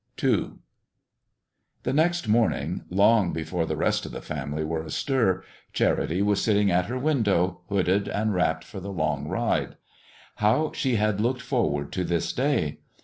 II 0.23 0.53
The 1.83 1.93
next 1.93 2.27
morning, 2.27 2.85
long 2.89 3.33
before 3.33 3.67
the 3.67 3.75
rest 3.75 4.03
of 4.07 4.11
the 4.11 4.19
family 4.23 4.63
were 4.63 4.81
astir, 4.81 5.43
Charity 5.73 6.23
was 6.23 6.41
sitting 6.41 6.71
at 6.71 6.87
her 6.87 6.97
window, 6.97 7.61
hooded 7.69 8.07
and 8.07 8.33
wrapped 8.33 8.63
for 8.63 8.79
the 8.79 8.91
long 8.91 9.27
ride. 9.27 9.75
How 10.37 10.71
she 10.71 10.95
had 10.95 11.21
looked 11.21 11.41
forward 11.43 11.91
to 11.91 12.03
this 12.03 12.33
day! 12.33 12.79